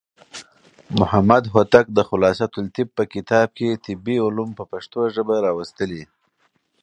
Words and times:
محمد 0.99 1.43
هوتک 1.53 1.85
د 1.93 1.99
خلاصة 2.09 2.47
الطب 2.61 2.87
په 2.97 3.03
کتاب 3.13 3.47
کې 3.57 3.69
طبي 3.85 4.17
علوم 4.25 4.49
په 4.57 4.63
پښتو 4.71 5.01
ژبه 5.15 5.35
راوستلي. 5.45 6.03